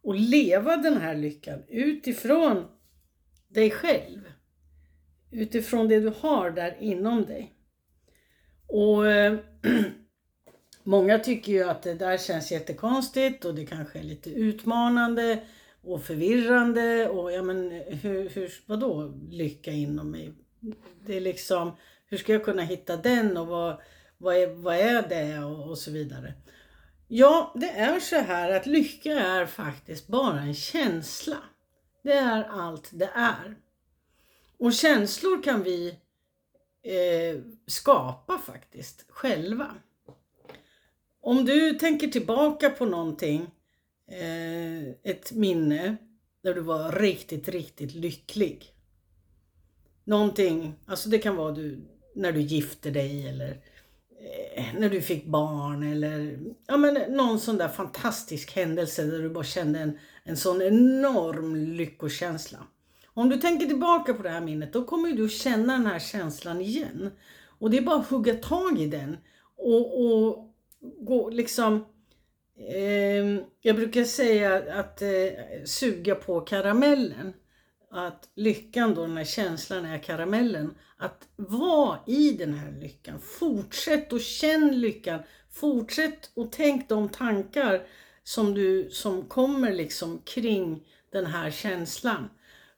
och 0.03 0.15
leva 0.15 0.77
den 0.77 0.97
här 0.97 1.15
lyckan 1.15 1.63
utifrån 1.69 2.65
dig 3.49 3.71
själv. 3.71 4.21
Utifrån 5.31 5.89
det 5.89 6.01
du 6.01 6.13
har 6.21 6.51
där 6.51 6.77
inom 6.81 7.25
dig. 7.25 7.55
Och 8.73 9.07
eh, 9.07 9.39
Många 10.83 11.19
tycker 11.19 11.53
ju 11.53 11.63
att 11.63 11.83
det 11.83 11.95
där 11.95 12.19
känns 12.19 12.53
jättekonstigt 12.53 13.45
och 13.45 13.55
det 13.55 13.67
kanske 13.67 13.99
är 13.99 14.03
lite 14.03 14.31
utmanande 14.31 15.43
och 15.83 16.03
förvirrande 16.03 17.09
och 17.09 17.33
ja 17.33 17.43
men 17.43 17.71
hur, 17.71 18.29
hur 18.29 18.53
vadå 18.67 19.15
lycka 19.31 19.71
inom 19.71 20.11
mig? 20.11 20.33
Det 21.07 21.17
är 21.17 21.21
liksom, 21.21 21.77
hur 22.07 22.17
ska 22.17 22.33
jag 22.33 22.45
kunna 22.45 22.63
hitta 22.63 22.97
den 22.97 23.37
och 23.37 23.47
vad, 23.47 23.77
vad, 24.19 24.37
är, 24.37 24.47
vad 24.47 24.77
är 24.77 25.09
det 25.09 25.45
och, 25.45 25.71
och 25.71 25.79
så 25.79 25.91
vidare. 25.91 26.35
Ja, 27.09 27.53
det 27.55 27.71
är 27.71 28.01
så 28.01 28.17
här 28.17 28.53
att 28.53 28.67
lycka 28.67 29.13
är 29.13 29.47
faktiskt 29.47 30.07
bara 30.07 30.41
en 30.41 30.55
känsla. 30.55 31.37
Det 32.03 32.13
är 32.13 32.45
allt 32.45 32.91
det 32.93 33.11
är. 33.15 33.57
Och 34.59 34.73
känslor 34.73 35.43
kan 35.43 35.63
vi 35.63 35.99
eh, 36.83 37.41
skapa 37.67 38.39
faktiskt 38.39 39.05
själva. 39.09 39.75
Om 41.21 41.45
du 41.45 41.75
tänker 41.75 42.09
tillbaka 42.09 42.71
på 42.71 42.85
någonting, 42.85 43.51
eh, 44.11 45.13
ett 45.13 45.33
minne 45.33 45.97
där 46.43 46.55
du 46.55 46.61
var 46.61 46.93
riktigt, 46.93 47.49
riktigt 47.49 47.95
lycklig. 47.95 48.75
Någonting, 50.05 50.75
alltså 50.87 51.09
det 51.09 51.19
kan 51.19 51.37
vara 51.37 51.53
du, 51.53 51.81
när 52.15 52.33
du 52.33 52.41
gifte 52.41 52.91
dig 52.91 53.29
eller 53.29 53.51
eh, 54.55 54.65
när 54.79 54.91
du 54.91 55.03
fick 55.03 55.27
barn 55.27 55.83
eller 55.83 56.39
ja, 56.67 56.77
men 56.77 57.17
någon 57.17 57.41
sån 57.41 57.57
där 57.57 57.69
fantastisk 57.69 58.57
händelse 58.57 59.05
där 59.05 59.19
du 59.19 59.29
bara 59.29 59.45
kände 59.45 59.79
en, 59.79 59.99
en 60.25 60.37
sån 60.37 60.63
enorm 60.63 61.57
lyckokänsla. 61.57 62.67
Om 63.15 63.29
du 63.29 63.37
tänker 63.37 63.67
tillbaka 63.67 64.15
på 64.15 64.23
det 64.23 64.31
här 64.31 64.41
minnet 64.41 64.73
då 64.73 64.85
kommer 64.85 65.13
du 65.13 65.29
känna 65.29 65.73
den 65.73 65.87
här 65.87 65.99
känslan 65.99 66.61
igen. 66.61 67.11
Och 67.59 67.71
det 67.71 67.79
är 67.79 67.83
bara 67.83 68.01
att 68.01 68.11
hugga 68.11 68.35
tag 68.35 68.81
i 68.81 68.87
den 68.87 69.17
och, 69.57 70.05
och 70.05 70.53
gå, 71.01 71.31
liksom, 71.31 71.87
eh, 72.75 73.45
jag 73.61 73.77
brukar 73.77 74.05
säga 74.05 74.81
att 74.81 75.03
eh, 75.03 75.09
suga 75.65 76.15
på 76.15 76.41
karamellen. 76.41 77.33
Att 77.91 78.29
lyckan 78.35 78.95
då, 78.95 79.03
den 79.03 79.17
här 79.17 79.25
känslan 79.25 79.85
är 79.85 79.99
karamellen. 79.99 80.75
Att 80.97 81.29
vara 81.37 81.99
i 82.07 82.33
den 82.33 82.55
här 82.55 82.73
lyckan. 82.81 83.21
Fortsätt 83.21 84.13
och 84.13 84.21
känn 84.21 84.81
lyckan. 84.81 85.21
Fortsätt 85.51 86.31
och 86.35 86.53
tänk 86.53 86.89
de 86.89 87.09
tankar 87.09 87.87
som, 88.25 88.55
du, 88.55 88.89
som 88.91 89.23
kommer 89.23 89.73
liksom 89.73 90.19
kring 90.25 90.87
den 91.13 91.27
här 91.27 91.51
känslan. 91.51 92.29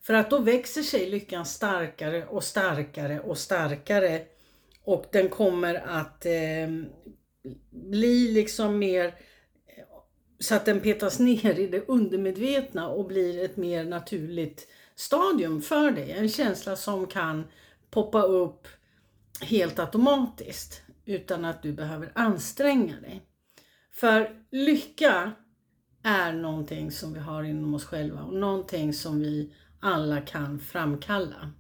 För 0.06 0.14
att 0.14 0.30
då 0.30 0.38
växer 0.38 0.82
sig 0.82 1.10
lyckan 1.10 1.46
starkare 1.46 2.26
och 2.26 2.44
starkare 2.44 3.20
och 3.20 3.38
starkare. 3.38 4.22
Och 4.84 5.06
den 5.12 5.28
kommer 5.28 5.74
att 5.74 6.26
eh, 6.26 6.68
bli 7.70 8.32
liksom 8.32 8.78
mer 8.78 9.14
så 10.38 10.54
att 10.54 10.64
den 10.64 10.80
petas 10.80 11.18
ner 11.18 11.58
i 11.58 11.66
det 11.66 11.88
undermedvetna 11.88 12.88
och 12.88 13.06
blir 13.06 13.44
ett 13.44 13.56
mer 13.56 13.84
naturligt 13.84 14.68
stadium 14.94 15.62
för 15.62 15.90
dig. 15.90 16.10
En 16.10 16.28
känsla 16.28 16.76
som 16.76 17.06
kan 17.06 17.44
poppa 17.90 18.22
upp 18.22 18.68
helt 19.40 19.78
automatiskt 19.78 20.82
utan 21.04 21.44
att 21.44 21.62
du 21.62 21.72
behöver 21.72 22.12
anstränga 22.14 23.00
dig. 23.00 23.22
För 23.92 24.30
lycka 24.50 25.32
är 26.02 26.32
någonting 26.32 26.90
som 26.90 27.12
vi 27.12 27.20
har 27.20 27.42
inom 27.42 27.74
oss 27.74 27.84
själva 27.84 28.22
och 28.22 28.34
någonting 28.34 28.92
som 28.92 29.20
vi 29.20 29.52
alla 29.84 30.20
kan 30.20 30.60
framkalla. 30.60 31.50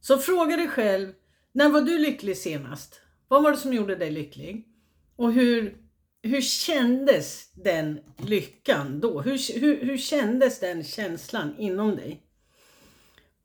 Så 0.00 0.18
fråga 0.18 0.56
dig 0.56 0.68
själv, 0.68 1.12
när 1.52 1.68
var 1.68 1.80
du 1.80 1.98
lycklig 1.98 2.36
senast? 2.36 3.00
Vad 3.28 3.42
var 3.42 3.50
det 3.50 3.56
som 3.56 3.72
gjorde 3.72 3.96
dig 3.96 4.10
lycklig? 4.10 4.68
Och 5.16 5.32
hur, 5.32 5.76
hur 6.22 6.40
kändes 6.40 7.52
den 7.52 8.00
lyckan 8.16 9.00
då? 9.00 9.20
Hur, 9.20 9.60
hur, 9.60 9.84
hur 9.84 9.98
kändes 9.98 10.60
den 10.60 10.84
känslan 10.84 11.54
inom 11.58 11.96
dig? 11.96 12.22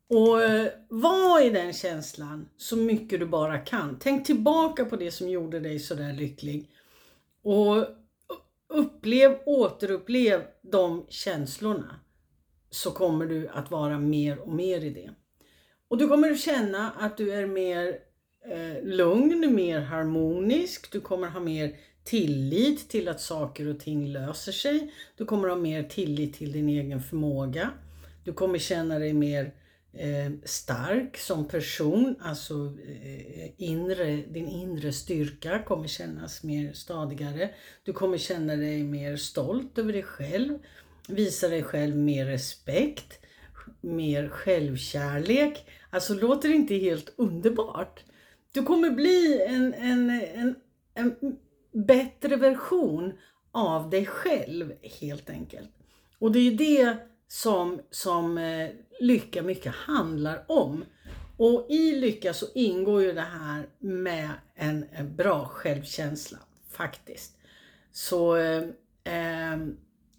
Och 0.09 0.43
eh, 0.43 0.71
var 0.89 1.41
i 1.45 1.49
den 1.49 1.73
känslan 1.73 2.49
så 2.57 2.75
mycket 2.75 3.19
du 3.19 3.25
bara 3.25 3.57
kan. 3.57 3.97
Tänk 3.99 4.25
tillbaka 4.25 4.85
på 4.85 4.95
det 4.95 5.11
som 5.11 5.29
gjorde 5.29 5.59
dig 5.59 5.79
sådär 5.79 6.13
lycklig. 6.13 6.69
Och 7.43 7.85
upplev, 8.67 9.37
återupplev 9.45 10.41
de 10.61 11.05
känslorna. 11.09 11.99
Så 12.69 12.91
kommer 12.91 13.25
du 13.25 13.47
att 13.47 13.71
vara 13.71 13.99
mer 13.99 14.39
och 14.39 14.53
mer 14.53 14.83
i 14.83 14.89
det. 14.89 15.09
Och 15.87 15.97
du 15.97 16.07
kommer 16.07 16.31
att 16.31 16.39
känna 16.39 16.91
att 16.91 17.17
du 17.17 17.33
är 17.33 17.47
mer 17.47 17.99
eh, 18.51 18.83
lugn, 18.83 19.55
mer 19.55 19.79
harmonisk. 19.79 20.91
Du 20.91 21.01
kommer 21.01 21.27
ha 21.27 21.39
mer 21.39 21.75
tillit 22.03 22.89
till 22.89 23.07
att 23.07 23.21
saker 23.21 23.67
och 23.67 23.79
ting 23.79 24.07
löser 24.07 24.51
sig. 24.51 24.93
Du 25.17 25.25
kommer 25.25 25.47
ha 25.47 25.55
mer 25.55 25.83
tillit 25.83 26.33
till 26.33 26.51
din 26.51 26.69
egen 26.69 27.01
förmåga. 27.01 27.69
Du 28.23 28.33
kommer 28.33 28.59
känna 28.59 28.99
dig 28.99 29.13
mer 29.13 29.53
eh, 29.93 30.31
stark 30.43 31.17
som 31.17 31.47
person, 31.47 32.15
alltså 32.19 32.53
eh, 32.53 33.49
inre, 33.57 34.15
din 34.15 34.47
inre 34.47 34.93
styrka 34.93 35.63
kommer 35.63 35.87
kännas 35.87 36.43
mer 36.43 36.73
stadigare. 36.73 37.49
Du 37.83 37.93
kommer 37.93 38.17
känna 38.17 38.55
dig 38.55 38.83
mer 38.83 39.15
stolt 39.15 39.77
över 39.77 39.93
dig 39.93 40.03
själv, 40.03 40.59
visa 41.07 41.47
dig 41.47 41.63
själv 41.63 41.97
mer 41.97 42.25
respekt, 42.25 43.19
mer 43.81 44.29
självkärlek. 44.29 45.65
Alltså 45.89 46.13
låter 46.13 46.49
det 46.49 46.55
inte 46.55 46.75
helt 46.75 47.13
underbart? 47.17 48.03
Du 48.51 48.63
kommer 48.63 48.89
bli 48.89 49.41
en, 49.47 49.73
en, 49.73 50.09
en, 50.09 50.55
en 50.93 51.15
bättre 51.85 52.35
version 52.35 53.13
av 53.51 53.89
dig 53.89 54.05
själv 54.05 54.73
helt 55.01 55.29
enkelt. 55.29 55.69
Och 56.19 56.31
det 56.31 56.39
är 56.39 56.43
ju 56.43 56.57
det 56.57 56.97
som, 57.27 57.81
som 57.91 58.37
eh, 58.37 58.69
lycka 58.99 59.41
mycket 59.41 59.73
handlar 59.75 60.45
om. 60.47 60.85
Och 61.37 61.65
i 61.69 61.91
lycka 61.91 62.33
så 62.33 62.45
ingår 62.55 63.01
ju 63.01 63.13
det 63.13 63.21
här 63.21 63.67
med 63.79 64.29
en, 64.55 64.85
en 64.91 65.15
bra 65.15 65.45
självkänsla 65.45 66.37
faktiskt. 66.71 67.37
Så 67.91 68.35
eh, 68.35 68.63
eh 69.03 69.57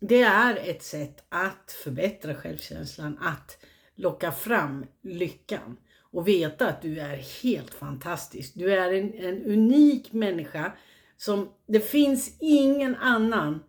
det 0.01 0.23
är 0.23 0.71
ett 0.71 0.83
sätt 0.83 1.25
att 1.29 1.73
förbättra 1.85 2.35
självkänslan, 2.35 3.19
att 3.21 3.59
locka 3.95 4.33
fram 4.33 4.87
lyckan 5.03 5.77
och 6.11 6.29
veta 6.29 6.69
att 6.69 6.83
du 6.83 7.01
är 7.01 7.43
helt 7.43 7.75
fantastisk. 7.75 8.53
Du 8.55 8.73
är 8.73 8.93
en, 8.93 9.15
en 9.15 9.43
unik 9.45 10.13
människa 10.13 10.73
som 11.17 11.49
det 11.67 11.81
finns 11.81 12.37
ingen 12.41 12.97
annan 12.97 13.61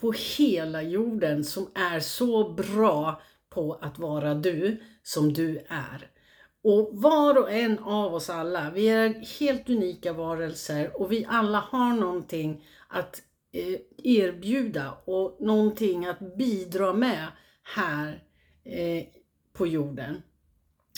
på 0.00 0.14
hela 0.38 0.82
jorden 0.82 1.44
som 1.44 1.70
är 1.74 2.00
så 2.00 2.52
bra 2.52 3.22
på 3.50 3.78
att 3.80 3.98
vara 3.98 4.34
du 4.34 4.82
som 5.02 5.32
du 5.32 5.58
är. 5.68 6.10
Och 6.62 6.90
var 6.92 7.38
och 7.38 7.52
en 7.52 7.78
av 7.78 8.14
oss 8.14 8.30
alla, 8.30 8.70
vi 8.70 8.88
är 8.88 9.38
helt 9.40 9.68
unika 9.68 10.12
varelser 10.12 11.00
och 11.00 11.12
vi 11.12 11.26
alla 11.28 11.58
har 11.58 11.92
någonting 11.92 12.64
att 12.88 13.22
Eh, 13.52 13.80
erbjuda 14.04 14.96
och 15.04 15.36
någonting 15.40 16.06
att 16.06 16.36
bidra 16.36 16.92
med 16.92 17.26
här 17.62 18.24
eh, 18.64 19.04
på 19.52 19.66
jorden. 19.66 20.22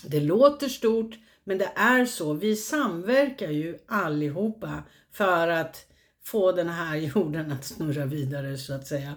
Det 0.04 0.21
låter 0.21 0.68
stort, 0.68 1.18
men 1.44 1.59
det 1.59 1.73
är 1.75 2.04
så. 2.04 2.32
Vi 2.32 2.56
samverkar 2.56 3.50
ju 3.50 3.78
allihopa 3.87 4.82
för 5.12 5.49
att 5.49 5.87
få 6.25 6.52
den 6.52 6.68
här 6.68 6.97
jorden 7.16 7.52
att 7.52 7.64
snurra 7.64 8.06
vidare 8.06 8.59
så 8.59 8.75
att 8.75 8.87
säga. 8.87 9.14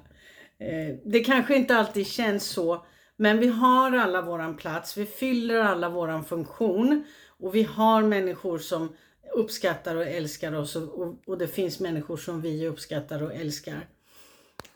Eh, 0.57 0.95
det 1.05 1.19
kanske 1.19 1.55
inte 1.55 1.75
alltid 1.77 2.07
känns 2.07 2.45
så, 2.45 2.85
men 3.17 3.39
vi 3.39 3.47
har 3.47 3.97
alla 3.97 4.21
våran 4.21 4.57
plats. 4.57 4.97
Vi 4.97 5.05
fyller 5.05 5.59
alla 5.59 5.89
våran 5.89 6.23
funktion 6.23 7.05
och 7.39 7.55
vi 7.55 7.63
har 7.63 8.03
människor 8.03 8.57
som 8.57 8.95
uppskattar 9.33 9.95
och 9.95 10.05
älskar 10.05 10.55
oss 10.55 10.75
och, 10.75 11.15
och 11.25 11.37
det 11.37 11.47
finns 11.47 11.79
människor 11.79 12.17
som 12.17 12.41
vi 12.41 12.67
uppskattar 12.67 13.23
och 13.23 13.33
älskar. 13.33 13.87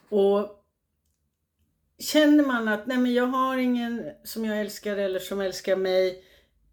Och 0.08 0.60
Känner 2.00 2.46
man 2.46 2.68
att 2.68 2.86
nej 2.86 2.98
men 2.98 3.14
jag 3.14 3.26
har 3.26 3.58
ingen 3.58 4.04
som 4.24 4.44
jag 4.44 4.60
älskar 4.60 4.96
eller 4.96 5.18
som 5.18 5.40
älskar 5.40 5.76
mig. 5.76 6.24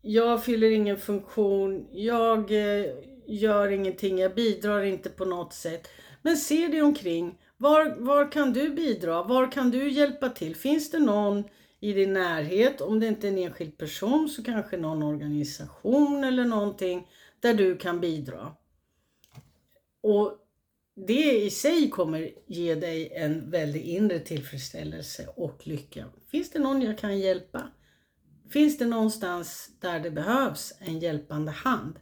Jag 0.01 0.43
fyller 0.43 0.71
ingen 0.71 0.97
funktion. 0.97 1.87
Jag 1.91 2.51
eh, 2.51 2.85
gör 3.27 3.71
ingenting. 3.71 4.19
Jag 4.19 4.35
bidrar 4.35 4.83
inte 4.83 5.09
på 5.09 5.25
något 5.25 5.53
sätt. 5.53 5.87
Men 6.21 6.37
se 6.37 6.67
dig 6.67 6.81
omkring. 6.81 7.37
Var, 7.57 7.95
var 7.97 8.31
kan 8.31 8.53
du 8.53 8.69
bidra? 8.69 9.23
Var 9.23 9.51
kan 9.51 9.71
du 9.71 9.89
hjälpa 9.91 10.29
till? 10.29 10.55
Finns 10.55 10.91
det 10.91 10.99
någon 10.99 11.43
i 11.79 11.93
din 11.93 12.13
närhet? 12.13 12.81
Om 12.81 12.99
det 12.99 13.07
inte 13.07 13.27
är 13.27 13.31
en 13.31 13.37
enskild 13.37 13.77
person 13.77 14.29
så 14.29 14.43
kanske 14.43 14.77
någon 14.77 15.03
organisation 15.03 16.23
eller 16.23 16.45
någonting 16.45 17.07
där 17.41 17.53
du 17.53 17.77
kan 17.77 17.99
bidra. 17.99 18.55
Och 20.01 20.37
det 20.95 21.45
i 21.45 21.49
sig 21.49 21.89
kommer 21.89 22.31
ge 22.47 22.75
dig 22.75 23.11
en 23.13 23.51
väldig 23.51 23.81
inre 23.81 24.19
tillfredsställelse 24.19 25.27
och 25.35 25.67
lycka. 25.67 26.05
Finns 26.31 26.51
det 26.51 26.59
någon 26.59 26.81
jag 26.81 26.97
kan 26.97 27.19
hjälpa? 27.19 27.71
Finns 28.49 28.77
det 28.77 28.85
någonstans 28.85 29.69
där 29.79 29.99
det 29.99 30.11
behövs 30.11 30.73
en 30.79 30.99
hjälpande 30.99 31.51
hand? 31.51 31.99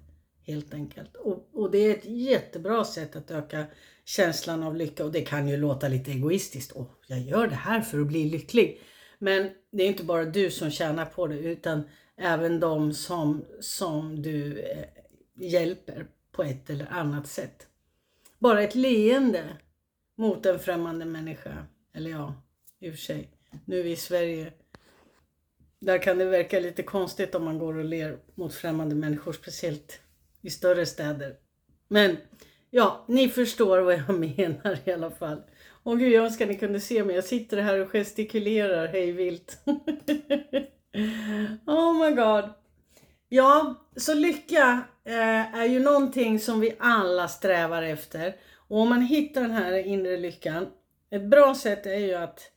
Helt 0.48 0.74
enkelt. 0.74 1.16
Och, 1.16 1.50
och, 1.54 1.72
det 1.72 1.78
är 1.78 1.92
ett 1.92 2.06
jättebra 2.06 2.86
sätt 2.86 3.16
att 3.16 3.32
öka 3.32 3.66
känslan 4.06 4.64
av 4.64 4.76
lycka. 4.76 5.06
Och 5.06 5.12
det 5.12 5.22
kan 5.22 5.48
ju 5.48 5.58
låta 5.58 5.88
lite 5.88 6.12
egoistiskt. 6.12 6.72
Åh, 6.76 6.88
jag 7.08 7.20
gör 7.20 7.48
det 7.48 7.56
här 7.56 7.82
för 7.82 8.00
att 8.00 8.08
bli 8.08 8.30
lycklig. 8.30 8.82
Men 9.20 9.50
det 9.72 9.84
är 9.84 9.88
inte 9.88 10.04
bara 10.04 10.26
du 10.26 10.52
som 10.52 10.72
tjänar 10.72 11.06
på 11.06 11.28
det 11.28 11.38
utan 11.38 11.84
även 12.18 12.60
de 12.60 12.94
som, 12.94 13.46
som 13.60 14.22
du 14.22 14.60
eh, 14.60 14.84
hjälper 15.36 16.08
på 16.32 16.44
ett 16.44 16.70
eller 16.70 16.94
annat 16.94 17.28
sätt. 17.28 17.68
Bara 18.40 18.64
ett 18.64 18.76
leende 18.76 19.58
mot 20.16 20.46
en 20.46 20.60
främmande 20.60 21.06
människa. 21.06 21.66
Eller 21.94 22.12
ja, 22.12 22.34
i 22.80 22.90
och 22.90 22.94
för 22.94 23.00
sig. 23.00 23.30
Nu 23.66 23.80
är 23.80 23.84
vi 23.84 23.92
i 23.92 23.96
Sverige. 23.96 24.54
Där 25.80 25.98
kan 25.98 26.18
det 26.18 26.26
verka 26.26 26.60
lite 26.60 26.84
konstigt 26.84 27.36
om 27.36 27.46
man 27.46 27.60
går 27.60 27.78
och 27.78 27.86
ler 27.86 28.18
mot 28.36 28.54
främmande 28.54 28.96
människor, 28.96 29.34
speciellt 29.34 30.00
i 30.42 30.50
större 30.50 30.86
städer. 30.86 31.36
Men 31.88 32.18
ja, 32.70 33.06
ni 33.08 33.30
förstår 33.30 33.80
vad 33.80 33.94
jag 33.94 34.20
menar 34.38 34.78
i 34.86 34.92
alla 34.92 35.12
fall. 35.12 35.42
Åh 35.84 35.96
gud, 35.96 36.14
jag 36.14 36.26
önskar 36.26 36.46
ni 36.46 36.58
kunde 36.58 36.80
se 36.80 37.04
mig. 37.04 37.16
Jag 37.16 37.26
sitter 37.26 37.58
här 37.58 37.80
och 37.80 37.92
gestikulerar 37.92 38.88
hej 38.88 39.12
vilt. 39.12 39.58
oh 41.66 42.06
my 42.06 42.16
god. 42.16 42.50
Ja, 43.30 43.76
så 43.96 44.14
lycka 44.14 44.82
eh, 45.04 45.56
är 45.56 45.66
ju 45.66 45.80
någonting 45.80 46.40
som 46.40 46.60
vi 46.60 46.76
alla 46.80 47.28
strävar 47.28 47.84
efter. 47.84 48.36
Och 48.68 48.80
om 48.80 48.90
man 48.90 49.02
hittar 49.02 49.42
den 49.42 49.52
här 49.52 49.74
inre 49.74 50.18
lyckan, 50.18 50.68
ett 51.10 51.30
bra 51.30 51.56
sätt 51.56 51.86
är 51.86 51.98
ju 51.98 52.14
att 52.14 52.52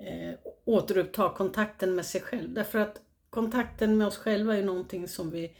eh, 0.00 0.38
återuppta 0.64 1.28
kontakten 1.28 1.94
med 1.94 2.06
sig 2.06 2.20
själv. 2.20 2.54
Därför 2.54 2.78
att 2.78 2.96
kontakten 3.30 3.98
med 3.98 4.06
oss 4.06 4.16
själva 4.16 4.56
är 4.56 4.62
någonting 4.62 5.08
som 5.08 5.30
vi 5.30 5.56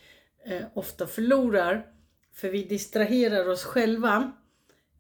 eh, 0.46 0.62
ofta 0.74 1.06
förlorar. 1.06 1.86
För 2.34 2.48
vi 2.48 2.64
distraherar 2.64 3.48
oss 3.48 3.64
själva 3.64 4.32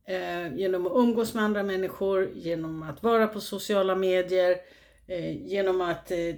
eh, 0.06 0.54
genom 0.56 0.86
att 0.86 0.92
umgås 0.96 1.34
med 1.34 1.44
andra 1.44 1.62
människor, 1.62 2.30
genom 2.34 2.82
att 2.82 3.02
vara 3.02 3.26
på 3.26 3.40
sociala 3.40 3.94
medier, 3.94 4.56
eh, 5.06 5.46
genom 5.46 5.80
att 5.80 6.10
eh, 6.10 6.34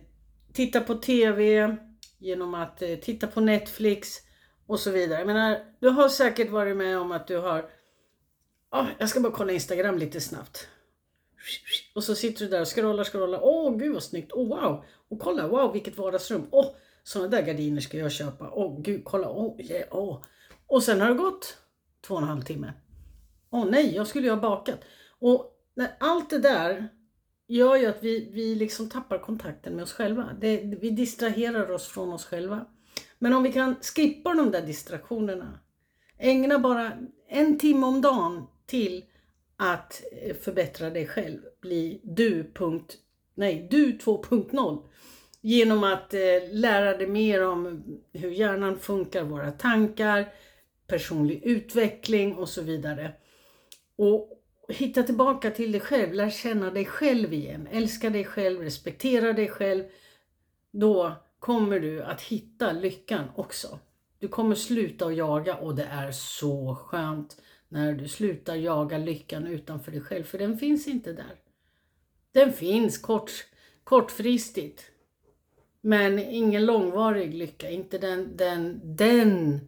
titta 0.53 0.81
på 0.81 0.95
TV, 0.95 1.77
genom 2.23 2.55
att 2.55 2.83
eh, 2.83 2.95
titta 2.97 3.27
på 3.27 3.41
Netflix 3.41 4.09
och 4.67 4.81
så 4.81 4.91
vidare. 4.91 5.19
Jag 5.19 5.27
menar, 5.27 5.65
du 5.81 5.89
har 5.89 6.09
säkert 6.09 6.51
varit 6.51 6.77
med 6.77 6.99
om 6.99 7.13
att 7.13 7.27
du 7.27 7.37
har, 7.37 7.71
oh, 8.71 8.87
jag 8.99 9.09
ska 9.09 9.21
bara 9.21 9.33
kolla 9.33 9.53
Instagram 9.53 9.99
lite 9.99 10.21
snabbt. 10.21 10.69
Och 11.95 12.05
så 12.05 12.15
sitter 12.15 12.45
du 12.45 12.51
där 12.51 12.61
och 12.61 12.75
scrollar, 12.75 13.05
scrollar. 13.05 13.41
Åh 13.43 13.69
oh, 13.69 13.77
gud 13.77 13.95
vad 13.95 14.03
snyggt, 14.03 14.33
oh 14.33 14.49
wow! 14.49 14.85
Och 15.09 15.21
kolla, 15.21 15.49
wow 15.49 15.73
vilket 15.73 15.99
vardagsrum. 15.99 16.47
Åh, 16.51 16.67
oh, 16.67 16.75
sådana 17.03 17.29
där 17.29 17.43
gardiner 17.43 17.81
ska 17.81 17.99
jag 17.99 18.13
köpa. 18.13 18.51
Åh 18.51 18.67
oh, 18.67 18.83
gud, 18.83 19.03
kolla, 19.05 19.31
åh, 19.31 19.47
oh, 19.47 19.61
yeah, 19.61 19.97
oh. 19.97 20.23
Och 20.67 20.83
sen 20.83 21.01
har 21.01 21.09
det 21.09 21.15
gått 21.15 21.57
två 22.07 22.15
och 22.15 22.23
en 22.23 22.29
halv 22.29 22.43
timme. 22.43 22.73
Åh 23.51 23.63
oh, 23.63 23.71
nej, 23.71 23.95
jag 23.95 24.07
skulle 24.07 24.27
ju 24.27 24.33
ha 24.33 24.41
bakat. 24.41 24.81
Och 25.19 25.53
när 25.75 25.97
allt 26.01 26.31
det 26.31 26.39
där 26.39 26.89
gör 27.48 27.76
ju 27.76 27.87
att 27.87 28.02
vi, 28.02 28.31
vi 28.33 28.55
liksom 28.55 28.88
tappar 28.88 29.18
kontakten 29.18 29.74
med 29.74 29.83
oss 29.83 29.92
själva. 29.92 30.31
Det, 30.40 30.57
vi 30.81 30.90
distraherar 30.90 31.70
oss 31.70 31.87
från 31.87 32.12
oss 32.12 32.24
själva. 32.24 32.66
Men 33.18 33.33
om 33.33 33.42
vi 33.42 33.52
kan 33.52 33.76
skippa 33.83 34.35
de 34.35 34.50
där 34.50 34.62
distraktionerna. 34.62 35.59
Ägna 36.18 36.59
bara 36.59 36.92
en 37.28 37.59
timme 37.59 37.87
om 37.87 38.00
dagen 38.00 38.46
till 38.66 39.05
att 39.57 40.02
eh, 40.22 40.37
förbättra 40.37 40.90
dig 40.90 41.07
själv. 41.07 41.38
Bli 41.61 42.00
du, 42.05 42.52
punkt, 42.55 42.96
nej, 43.35 43.66
du 43.70 43.92
2.0. 43.92 44.83
Genom 45.40 45.85
att 45.85 46.14
eh, 46.14 46.20
lära 46.50 46.96
dig 46.96 47.07
mer 47.07 47.46
om 47.46 47.85
hur 48.12 48.31
hjärnan 48.31 48.78
funkar, 48.78 49.24
våra 49.24 49.50
tankar, 49.50 50.33
personlig 50.87 51.42
utveckling 51.44 52.37
och 52.37 52.48
så 52.48 52.62
vidare. 52.62 53.12
Och 53.96 54.41
hitta 54.68 55.03
tillbaka 55.03 55.51
till 55.51 55.72
dig 55.72 55.81
själv, 55.81 56.12
lär 56.12 56.31
känna 56.31 56.70
dig 56.70 56.85
själv 56.85 57.35
igen, 57.35 57.68
älska 57.70 58.11
dig 58.11 58.25
själv, 58.25 58.61
respektera 58.61 59.33
dig 59.33 59.48
själv. 59.48 59.85
Då 60.70 61.12
kommer 61.38 61.81
du 61.81 62.03
att 62.03 62.20
hitta 62.20 62.72
lyckan 62.72 63.25
också. 63.37 63.79
Du 64.18 64.29
kommer 64.29 64.55
sluta 64.55 65.07
att 65.07 65.16
jaga 65.16 65.57
och 65.57 65.75
det 65.75 65.85
är 65.85 66.12
så 66.12 66.75
skönt 66.75 67.42
när 67.68 67.92
du 67.92 68.09
slutar 68.09 68.55
jaga 68.55 68.98
lyckan 68.98 69.46
utanför 69.46 69.92
dig 69.92 70.01
själv, 70.01 70.25
för 70.25 70.38
den 70.38 70.59
finns 70.59 70.88
inte 70.88 71.12
där. 71.12 71.35
Den 72.33 72.53
finns 72.53 72.98
kort, 72.98 73.31
kortfristigt, 73.85 74.83
men 75.81 76.18
ingen 76.18 76.66
långvarig 76.66 77.35
lycka. 77.35 77.70
Inte 77.70 77.98
den, 77.98 78.37
den, 78.37 78.81
den 78.96 79.61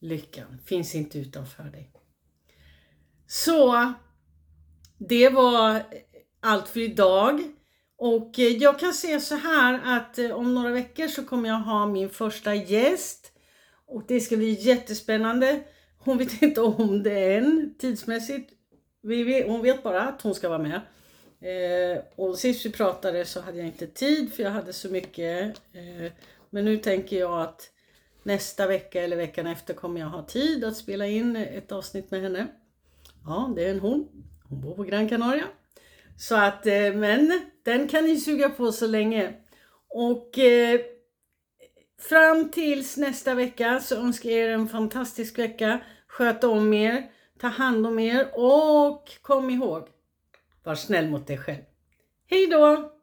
lyckan 0.00 0.58
finns 0.64 0.94
inte 0.94 1.18
utanför 1.18 1.64
dig. 1.64 1.90
Så 3.26 3.92
det 4.98 5.28
var 5.28 5.82
allt 6.40 6.68
för 6.68 6.80
idag. 6.80 7.42
Och 7.98 8.38
eh, 8.38 8.44
jag 8.56 8.78
kan 8.78 8.92
säga 8.92 9.20
så 9.20 9.34
här 9.34 9.80
att 9.84 10.18
eh, 10.18 10.30
om 10.30 10.54
några 10.54 10.70
veckor 10.70 11.08
så 11.08 11.24
kommer 11.24 11.48
jag 11.48 11.56
ha 11.56 11.86
min 11.86 12.10
första 12.10 12.54
gäst. 12.54 13.32
Och 13.86 14.02
det 14.08 14.20
ska 14.20 14.36
bli 14.36 14.50
jättespännande. 14.50 15.60
Hon 15.98 16.18
vet 16.18 16.42
inte 16.42 16.60
om 16.60 17.02
det 17.02 17.34
än 17.34 17.74
tidsmässigt. 17.78 18.52
hon 19.46 19.62
vet 19.62 19.82
bara 19.82 20.02
att 20.02 20.22
hon 20.22 20.34
ska 20.34 20.48
vara 20.48 20.58
med. 20.58 20.80
Eh, 21.40 22.02
och 22.16 22.38
sist 22.38 22.66
vi 22.66 22.72
pratade 22.72 23.24
så 23.24 23.40
hade 23.40 23.58
jag 23.58 23.66
inte 23.66 23.86
tid 23.86 24.34
för 24.34 24.42
jag 24.42 24.50
hade 24.50 24.72
så 24.72 24.88
mycket. 24.88 25.60
men 26.50 26.64
nu 26.64 26.76
tänker 26.76 27.18
jag 27.18 27.40
att 27.40 27.70
nästa 28.22 28.66
vecka 28.66 29.02
eller 29.02 29.16
veckan 29.16 29.46
efter 29.46 29.74
kommer 29.74 30.00
jag 30.00 30.08
ha 30.08 30.22
tid 30.22 30.64
att 30.64 30.76
spela 30.76 31.06
in 31.06 31.36
ett 31.36 31.72
avsnitt 31.72 32.10
med 32.10 32.22
henne. 32.22 32.46
Ja, 33.24 33.52
det 33.56 33.64
är 33.64 33.70
en 33.70 33.80
hon. 33.80 34.08
Hon 34.48 34.60
bor 34.60 34.74
på 34.74 34.82
Gran 34.82 35.08
Canaria. 35.08 35.44
Så 36.16 36.36
att, 36.36 36.66
eh, 36.66 36.92
men 36.94 37.40
den 37.64 37.88
kan 37.88 38.04
ni 38.04 38.16
suga 38.16 38.48
på 38.48 38.72
så 38.72 38.86
länge. 38.86 39.34
Och 39.88 40.38
eh, 40.38 40.80
fram 42.08 42.50
tills 42.50 42.96
nästa 42.96 43.34
vecka 43.34 43.80
så 43.80 43.96
önskar 43.96 44.30
jag 44.30 44.38
er 44.38 44.48
en 44.48 44.68
fantastisk 44.68 45.38
vecka. 45.38 45.80
Sköt 46.06 46.44
om 46.44 46.72
er, 46.72 47.10
ta 47.40 47.46
hand 47.46 47.86
om 47.86 47.98
er 47.98 48.28
och 48.34 49.10
kom 49.22 49.50
ihåg, 49.50 49.88
var 50.64 50.74
snäll 50.74 51.08
mot 51.08 51.26
dig 51.26 51.38
själv. 51.38 51.62
Hej 52.30 52.46
då! 52.46 52.95